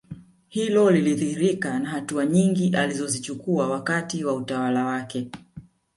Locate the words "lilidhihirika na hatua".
0.91-2.25